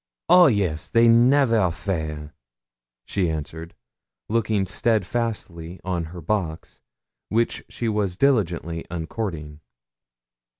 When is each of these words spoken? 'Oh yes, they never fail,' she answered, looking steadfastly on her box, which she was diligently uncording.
'Oh 0.29 0.47
yes, 0.47 0.89
they 0.89 1.07
never 1.07 1.69
fail,' 1.69 2.31
she 3.05 3.29
answered, 3.29 3.75
looking 4.29 4.65
steadfastly 4.65 5.79
on 5.83 6.05
her 6.05 6.21
box, 6.21 6.81
which 7.29 7.63
she 7.69 7.87
was 7.87 8.17
diligently 8.17 8.83
uncording. 8.89 9.59